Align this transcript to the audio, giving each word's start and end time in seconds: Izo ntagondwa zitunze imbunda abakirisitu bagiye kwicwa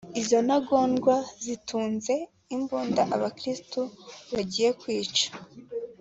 Izo 0.21 0.37
ntagondwa 0.45 1.15
zitunze 1.43 2.13
imbunda 2.55 3.01
abakirisitu 3.15 3.81
bagiye 4.33 4.69
kwicwa 4.79 5.35